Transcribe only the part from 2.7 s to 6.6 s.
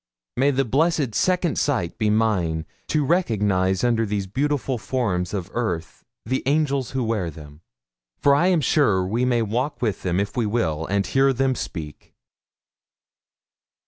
to recognise under these beautiful forms of earth the